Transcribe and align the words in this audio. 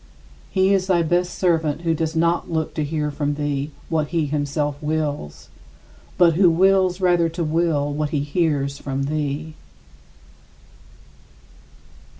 He 0.49 0.73
is 0.73 0.87
thy 0.87 1.03
best 1.03 1.37
servant 1.37 1.81
who 1.81 1.93
does 1.93 2.15
not 2.15 2.49
look 2.51 2.73
to 2.73 2.83
hear 2.83 3.11
from 3.11 3.35
thee 3.35 3.69
what 3.87 4.07
he 4.07 4.25
himself 4.25 4.75
wills, 4.81 5.49
but 6.17 6.33
who 6.33 6.49
wills 6.49 6.99
rather 6.99 7.29
to 7.29 7.43
will 7.43 7.93
what 7.93 8.09
he 8.09 8.21
hears 8.21 8.79
from 8.79 9.03
thee. 9.03 9.53